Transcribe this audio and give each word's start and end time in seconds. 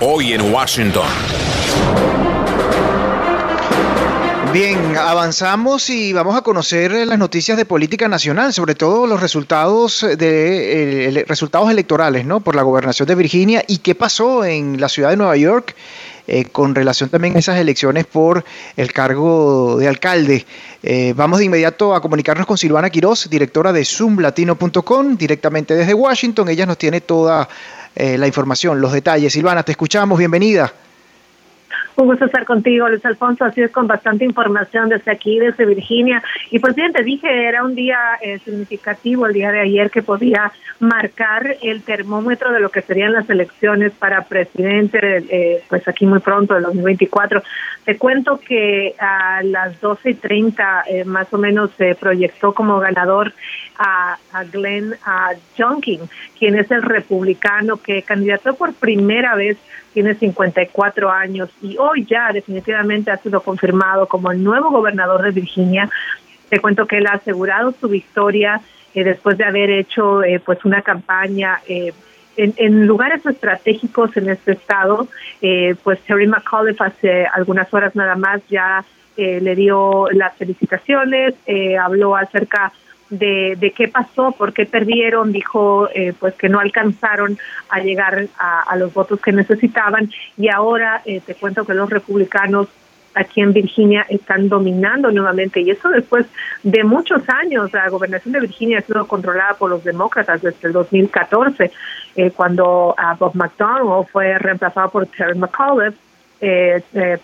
Hoy 0.00 0.32
en 0.32 0.54
Washington. 0.54 1.08
Bien, 4.52 4.96
avanzamos 4.96 5.90
y 5.90 6.12
vamos 6.12 6.36
a 6.36 6.42
conocer 6.42 6.92
las 6.92 7.18
noticias 7.18 7.56
de 7.56 7.64
política 7.64 8.06
nacional, 8.06 8.52
sobre 8.54 8.76
todo 8.76 9.08
los 9.08 9.20
resultados 9.20 10.06
de 10.16 11.24
resultados 11.26 11.68
electorales, 11.68 12.24
¿no? 12.24 12.38
Por 12.38 12.54
la 12.54 12.62
gobernación 12.62 13.08
de 13.08 13.16
Virginia 13.16 13.64
y 13.66 13.78
qué 13.78 13.96
pasó 13.96 14.44
en 14.44 14.80
la 14.80 14.88
ciudad 14.88 15.10
de 15.10 15.16
Nueva 15.16 15.36
York 15.36 15.74
eh, 16.28 16.44
con 16.44 16.74
relación 16.74 17.08
también 17.08 17.34
a 17.34 17.40
esas 17.40 17.58
elecciones 17.58 18.06
por 18.06 18.44
el 18.76 18.92
cargo 18.92 19.78
de 19.78 19.88
alcalde. 19.88 20.46
Eh, 20.82 21.12
vamos 21.16 21.40
de 21.40 21.46
inmediato 21.46 21.94
a 21.94 22.00
comunicarnos 22.00 22.46
con 22.46 22.56
Silvana 22.56 22.90
Quiroz, 22.90 23.28
directora 23.28 23.72
de 23.72 23.84
zoomlatino.com, 23.84 25.16
directamente 25.16 25.74
desde 25.74 25.92
Washington. 25.92 26.48
Ella 26.50 26.66
nos 26.66 26.78
tiene 26.78 27.00
toda 27.00 27.48
eh, 27.98 28.16
la 28.16 28.28
información, 28.28 28.80
los 28.80 28.92
detalles. 28.92 29.32
Silvana, 29.32 29.64
te 29.64 29.72
escuchamos, 29.72 30.16
bienvenida. 30.16 30.72
Un 31.98 32.06
gusto 32.06 32.26
estar 32.26 32.44
contigo, 32.44 32.88
Luis 32.88 33.04
Alfonso. 33.04 33.44
Así 33.44 33.60
es, 33.60 33.72
con 33.72 33.88
bastante 33.88 34.24
información 34.24 34.88
desde 34.88 35.10
aquí, 35.10 35.40
desde 35.40 35.66
Virginia. 35.66 36.22
Y 36.52 36.60
pues 36.60 36.76
bien, 36.76 36.92
te 36.92 37.02
dije, 37.02 37.26
era 37.48 37.64
un 37.64 37.74
día 37.74 37.98
eh, 38.22 38.38
significativo 38.38 39.26
el 39.26 39.32
día 39.32 39.50
de 39.50 39.58
ayer 39.58 39.90
que 39.90 40.02
podía 40.02 40.52
marcar 40.78 41.56
el 41.60 41.82
termómetro 41.82 42.52
de 42.52 42.60
lo 42.60 42.70
que 42.70 42.82
serían 42.82 43.14
las 43.14 43.28
elecciones 43.28 43.90
para 43.98 44.22
presidente, 44.22 45.24
eh, 45.28 45.64
pues 45.68 45.88
aquí 45.88 46.06
muy 46.06 46.20
pronto, 46.20 46.56
el 46.56 46.62
2024. 46.62 47.42
Te 47.84 47.98
cuento 47.98 48.38
que 48.38 48.94
a 49.00 49.42
las 49.42 49.80
12 49.80 50.10
y 50.10 50.14
30 50.14 50.84
eh, 50.86 51.04
más 51.04 51.34
o 51.34 51.38
menos 51.38 51.72
se 51.76 51.96
proyectó 51.96 52.54
como 52.54 52.78
ganador 52.78 53.32
a, 53.76 54.18
Glenn 54.52 54.94
a 55.04 55.32
Junkin, 55.56 56.02
quien 56.38 56.56
es 56.56 56.70
el 56.70 56.82
republicano 56.82 57.78
que 57.78 58.02
candidató 58.02 58.54
por 58.54 58.72
primera 58.74 59.34
vez 59.34 59.56
tiene 59.98 60.14
54 60.14 61.10
años 61.10 61.50
y 61.60 61.76
hoy 61.76 62.04
ya 62.04 62.30
definitivamente 62.32 63.10
ha 63.10 63.16
sido 63.16 63.40
confirmado 63.40 64.06
como 64.06 64.30
el 64.30 64.44
nuevo 64.44 64.70
gobernador 64.70 65.22
de 65.22 65.32
Virginia. 65.32 65.90
Te 66.48 66.60
cuento 66.60 66.86
que 66.86 66.98
él 66.98 67.08
ha 67.08 67.14
asegurado 67.14 67.74
su 67.80 67.88
victoria 67.88 68.60
eh, 68.94 69.02
después 69.02 69.36
de 69.36 69.44
haber 69.44 69.70
hecho 69.70 70.22
eh, 70.22 70.38
pues 70.38 70.64
una 70.64 70.82
campaña 70.82 71.58
eh, 71.66 71.92
en, 72.36 72.86
lugares 72.86 73.26
estratégicos 73.26 74.16
en 74.16 74.30
este 74.30 74.52
estado. 74.52 75.08
pues 75.82 75.98
Terry 76.02 76.28
McAuliffe 76.28 76.84
hace 76.84 77.26
algunas 77.26 77.74
horas 77.74 77.96
nada 77.96 78.14
más 78.14 78.40
ya 78.48 78.84
le 79.16 79.56
dio 79.56 80.06
las 80.12 80.36
felicitaciones, 80.36 81.34
habló 81.80 82.14
acerca 82.14 82.72
de, 83.10 83.56
de 83.58 83.70
qué 83.72 83.88
pasó, 83.88 84.32
por 84.32 84.52
qué 84.52 84.66
perdieron, 84.66 85.32
dijo 85.32 85.88
eh, 85.94 86.12
pues 86.18 86.34
que 86.34 86.48
no 86.48 86.60
alcanzaron 86.60 87.38
a 87.68 87.80
llegar 87.80 88.26
a, 88.38 88.76
los 88.76 88.92
votos 88.92 89.20
que 89.20 89.32
necesitaban. 89.32 90.10
Y 90.36 90.48
ahora 90.48 91.02
eh, 91.04 91.20
te 91.24 91.34
cuento 91.34 91.64
que 91.64 91.74
los 91.74 91.88
republicanos 91.88 92.68
aquí 93.14 93.40
en 93.40 93.52
Virginia 93.52 94.06
están 94.08 94.48
dominando 94.48 95.10
nuevamente 95.10 95.60
y 95.60 95.70
eso 95.70 95.88
después 95.88 96.26
de 96.62 96.84
muchos 96.84 97.22
años. 97.28 97.72
La 97.72 97.88
gobernación 97.88 98.32
de 98.32 98.40
Virginia 98.40 98.78
ha 98.78 98.82
sido 98.82 99.06
controlada 99.08 99.54
por 99.54 99.70
los 99.70 99.82
demócratas 99.82 100.42
desde 100.42 100.68
el 100.68 100.72
2014 100.72 101.72
eh, 102.16 102.30
cuando 102.30 102.94
Bob 103.18 103.34
McDonnell 103.34 104.06
fue 104.12 104.38
reemplazado 104.38 104.90
por 104.90 105.06
Terry 105.06 105.36
McAuliffe 105.36 105.98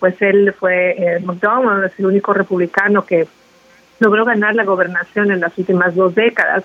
pues 0.00 0.22
él 0.22 0.54
fue 0.58 1.20
McDonnell 1.22 1.84
es 1.84 1.98
el 1.98 2.06
único 2.06 2.32
republicano 2.32 3.04
que 3.04 3.26
logró 4.02 4.24
ganar 4.24 4.54
la 4.54 4.64
gobernación 4.64 5.30
en 5.30 5.40
las 5.40 5.56
últimas 5.56 5.94
dos 5.94 6.14
décadas. 6.14 6.64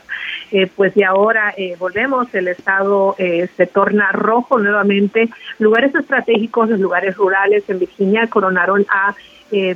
Eh, 0.52 0.68
pues 0.76 0.96
y 0.98 1.04
ahora 1.04 1.54
eh, 1.56 1.76
volvemos, 1.78 2.34
el 2.34 2.48
Estado 2.48 3.16
eh, 3.18 3.48
se 3.56 3.68
torna 3.68 4.12
rojo 4.12 4.58
nuevamente. 4.60 5.30
Lugares 5.60 5.94
estratégicos, 5.94 6.70
los 6.70 6.80
lugares 6.80 7.16
rurales 7.16 7.64
en 7.70 7.80
Virginia 7.80 8.28
coronaron 8.28 8.86
a 8.90 9.16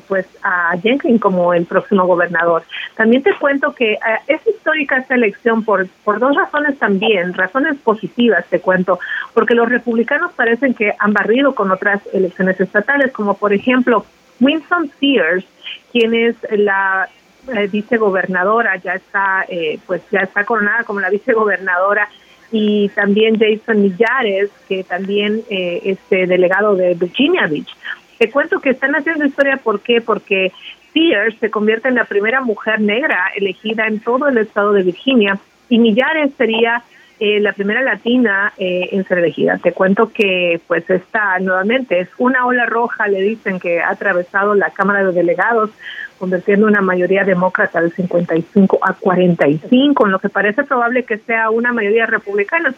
pues 0.06 0.28
a 0.44 0.78
Jenkins 0.84 1.22
como 1.22 1.54
el 1.54 1.66
próximo 1.66 2.06
gobernador. 2.06 2.64
También 2.98 3.24
te 3.24 3.34
cuento 3.36 3.74
que 3.74 3.98
es 4.28 4.46
histórica 4.46 4.98
esta 4.98 5.16
elección 5.16 5.64
por, 5.64 5.88
por 6.04 6.20
dos 6.20 6.36
razones 6.36 6.78
también, 6.78 7.34
razones 7.34 7.78
positivas 7.78 8.46
te 8.50 8.60
cuento, 8.60 9.00
porque 9.34 9.56
los 9.56 9.70
republicanos 9.70 10.34
parecen 10.34 10.74
que 10.74 10.92
han 11.00 11.14
barrido 11.14 11.56
con 11.56 11.72
otras 11.72 12.02
elecciones 12.12 12.60
estatales, 12.60 13.14
como 13.14 13.38
por 13.38 13.54
ejemplo 13.54 14.06
Winston 14.42 14.92
Sears, 15.00 15.46
quien 15.94 16.14
es 16.16 16.36
la 16.52 17.08
eh, 17.48 17.68
vicegobernadora, 17.68 18.78
ya 18.78 18.94
está, 18.94 19.46
eh, 19.48 19.80
pues 19.86 20.02
ya 20.12 20.20
está 20.20 20.44
coronada 20.44 20.84
como 20.84 21.00
la 21.00 21.10
vicegobernadora 21.10 22.08
y 22.52 22.90
también 22.90 23.40
Jason 23.40 23.82
Millares, 23.82 24.50
que 24.68 24.84
también 24.84 25.42
eh, 25.50 25.82
es 25.86 26.00
delegado 26.10 26.76
de 26.76 26.94
Virginia 26.96 27.48
Beach. 27.48 27.70
Te 28.18 28.30
cuento 28.30 28.60
que 28.60 28.72
están 28.72 28.96
haciendo 28.96 29.26
historia, 29.26 29.58
¿por 29.58 29.82
qué? 29.82 30.02
Porque 30.02 30.52
Sears 30.94 31.36
se 31.40 31.50
convierte 31.50 31.88
en 31.88 31.96
la 31.96 32.06
primera 32.06 32.42
mujer 32.42 32.82
negra 32.82 33.32
elegida 33.36 33.88
en 33.88 34.00
todo 34.00 34.28
el 34.28 34.38
estado 34.38 34.74
de 34.74 34.84
Virginia 34.84 35.40
y 35.70 35.80
Millares 35.80 36.32
sería 36.38 36.84
eh, 37.24 37.40
la 37.40 37.54
primera 37.54 37.82
latina 37.84 38.52
eh, 38.58 38.90
en 38.92 39.08
ser 39.08 39.20
elegida. 39.20 39.60
Te 39.60 39.74
cuento 39.74 40.12
que 40.12 40.60
pues 40.68 40.90
está 40.90 41.38
nuevamente, 41.40 42.00
es 42.00 42.10
una 42.18 42.48
ola 42.48 42.66
roja, 42.66 43.08
le 43.08 43.22
dicen 43.22 43.60
que 43.60 43.80
ha 43.80 43.92
atravesado 43.92 44.56
la 44.56 44.72
Cámara 44.72 45.04
de 45.04 45.14
Delegados, 45.14 45.70
convirtiendo 46.22 46.68
una 46.68 46.82
mayoría 46.82 47.26
demócrata 47.26 47.82
del 47.82 47.92
55 47.92 48.80
a 48.82 48.94
45, 48.94 50.06
en 50.06 50.12
lo 50.12 50.20
que 50.20 50.30
parece 50.30 50.64
probable 50.64 51.04
que 51.04 51.18
sea 51.18 51.50
una 51.50 51.74
mayoría 51.74 52.06
republicana. 52.06 52.74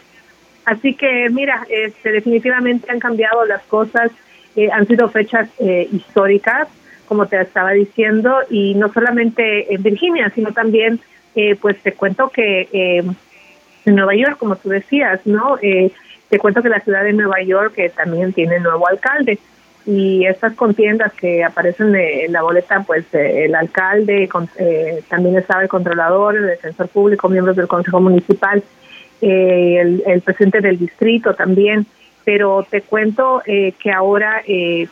Así 0.64 0.94
que 0.94 1.28
mira, 1.30 1.66
este, 1.68 2.10
definitivamente 2.10 2.90
han 2.90 2.98
cambiado 2.98 3.44
las 3.44 3.62
cosas, 3.64 4.10
eh, 4.56 4.70
han 4.72 4.86
sido 4.86 5.08
fechas 5.10 5.48
históricas, 5.60 6.68
como 7.06 7.26
te 7.26 7.38
estaba 7.40 7.72
diciendo, 7.72 8.38
y 8.48 8.74
no 8.74 8.90
solamente 8.90 9.72
en 9.74 9.82
Virginia, 9.82 10.32
sino 10.34 10.52
también, 10.52 11.00
pues 11.60 11.76
te 11.82 11.92
cuento 11.92 12.30
que 12.30 13.04
en 13.84 13.94
Nueva 13.94 14.14
York, 14.14 14.38
como 14.38 14.56
tú 14.56 14.70
decías, 14.70 15.20
¿no? 15.26 15.58
Eh, 15.60 15.90
te 16.28 16.38
cuento 16.38 16.62
que 16.62 16.68
la 16.68 16.80
ciudad 16.80 17.04
de 17.04 17.12
Nueva 17.12 17.42
York 17.42 17.78
también 17.94 18.32
tiene 18.32 18.58
nuevo 18.60 18.88
alcalde 18.88 19.38
y 19.86 20.24
estas 20.26 20.54
contiendas 20.54 21.12
que 21.12 21.44
aparecen 21.44 21.94
en 21.94 22.32
la 22.32 22.42
boleta, 22.42 22.82
pues 22.86 23.04
eh, 23.12 23.44
el 23.44 23.54
alcalde, 23.54 24.28
eh, 24.58 25.02
también 25.08 25.36
estaba 25.36 25.62
el 25.62 25.68
controlador, 25.68 26.36
el 26.36 26.46
defensor 26.46 26.88
público, 26.88 27.28
miembros 27.28 27.56
del 27.56 27.68
Consejo 27.68 28.00
Municipal, 28.00 28.62
el, 29.20 30.02
el, 30.06 30.20
presidente 30.22 30.60
del 30.60 30.78
distrito 30.78 31.34
también, 31.34 31.86
pero 32.24 32.66
te 32.68 32.82
cuento 32.82 33.42
que 33.44 33.92
ahora, 33.94 34.42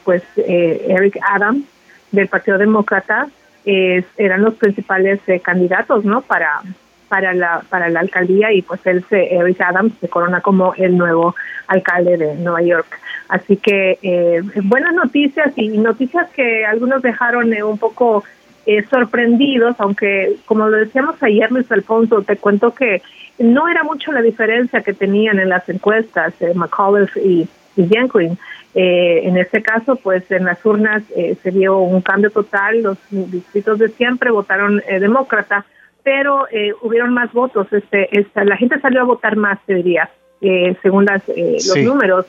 pues 0.04 0.22
Eric 0.36 1.18
Adams 1.28 1.64
del 2.12 2.28
Partido 2.28 2.56
Demócrata 2.56 3.28
eran 3.64 4.42
los 4.42 4.54
principales 4.54 5.20
candidatos, 5.42 6.04
¿no? 6.04 6.22
Para 6.22 6.62
para 7.12 7.34
la 7.34 7.62
para 7.68 7.90
la 7.90 8.00
alcaldía 8.00 8.50
y 8.54 8.62
pues 8.62 8.80
él 8.86 9.04
se 9.10 9.34
Eric 9.34 9.60
Adams 9.60 9.92
se 10.00 10.08
corona 10.08 10.40
como 10.40 10.72
el 10.78 10.96
nuevo 10.96 11.36
alcalde 11.66 12.16
de 12.16 12.36
Nueva 12.36 12.62
York. 12.62 12.98
Así 13.28 13.58
que 13.58 13.98
eh, 14.00 14.40
buenas 14.62 14.94
noticias 14.94 15.52
y 15.56 15.76
noticias 15.76 16.30
que 16.30 16.64
algunos 16.64 17.02
dejaron 17.02 17.52
eh, 17.52 17.62
un 17.62 17.76
poco 17.76 18.24
eh, 18.64 18.82
sorprendidos 18.88 19.76
aunque 19.78 20.36
como 20.46 20.70
lo 20.70 20.78
decíamos 20.78 21.22
ayer 21.22 21.52
Luis 21.52 21.70
Alfonso 21.70 22.22
te 22.22 22.36
cuento 22.38 22.72
que 22.74 23.02
no 23.38 23.68
era 23.68 23.82
mucho 23.82 24.10
la 24.10 24.22
diferencia 24.22 24.80
que 24.80 24.94
tenían 24.94 25.38
en 25.38 25.50
las 25.50 25.68
encuestas 25.68 26.32
eh, 26.40 26.54
McAuliffe 26.54 27.20
y, 27.20 27.46
y 27.76 27.88
Jenkins 27.88 28.38
en 28.74 29.36
este 29.36 29.60
caso, 29.60 29.96
pues 29.96 30.30
en 30.30 30.46
las 30.46 30.64
urnas 30.64 31.02
se 31.42 31.50
dio 31.50 31.76
un 31.76 32.00
cambio 32.00 32.30
total. 32.30 32.80
Los 32.80 32.96
distritos 33.10 33.78
de 33.78 33.90
siempre 33.90 34.30
votaron 34.30 34.82
demócrata, 34.88 35.66
pero 36.02 36.46
eh, 36.50 36.72
hubieron 36.82 37.12
más 37.14 37.32
votos. 37.32 37.66
Este, 37.72 38.08
esta, 38.18 38.44
la 38.44 38.56
gente 38.56 38.80
salió 38.80 39.00
a 39.00 39.04
votar 39.04 39.36
más, 39.36 39.58
te 39.66 39.74
diría, 39.74 40.10
eh, 40.40 40.76
según 40.82 41.04
las, 41.04 41.22
eh, 41.28 41.58
los 41.66 41.78
números, 41.78 42.26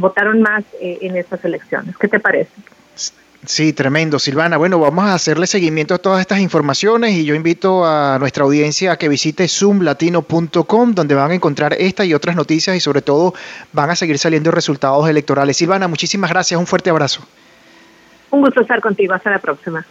votaron 0.00 0.40
más 0.40 0.64
en 0.80 1.14
estas 1.14 1.44
elecciones. 1.44 1.94
¿Qué 1.98 2.08
te 2.08 2.18
parece? 2.18 2.50
Sí, 3.46 3.74
tremendo, 3.74 4.18
Silvana. 4.18 4.56
Bueno, 4.56 4.78
vamos 4.78 5.04
a 5.04 5.12
hacerle 5.12 5.46
seguimiento 5.46 5.94
a 5.94 5.98
todas 5.98 6.20
estas 6.22 6.40
informaciones 6.40 7.12
y 7.12 7.26
yo 7.26 7.34
invito 7.34 7.84
a 7.84 8.18
nuestra 8.18 8.44
audiencia 8.44 8.92
a 8.92 8.96
que 8.96 9.08
visite 9.10 9.46
zoomlatino.com 9.46 10.94
donde 10.94 11.14
van 11.14 11.30
a 11.30 11.34
encontrar 11.34 11.74
esta 11.74 12.06
y 12.06 12.14
otras 12.14 12.36
noticias 12.36 12.74
y 12.74 12.80
sobre 12.80 13.02
todo 13.02 13.34
van 13.72 13.90
a 13.90 13.96
seguir 13.96 14.18
saliendo 14.18 14.50
resultados 14.50 15.06
electorales. 15.10 15.58
Silvana, 15.58 15.88
muchísimas 15.88 16.30
gracias, 16.30 16.58
un 16.58 16.66
fuerte 16.66 16.88
abrazo. 16.88 17.20
Un 18.30 18.40
gusto 18.40 18.62
estar 18.62 18.80
contigo, 18.80 19.12
hasta 19.12 19.30
la 19.30 19.38
próxima. 19.38 19.84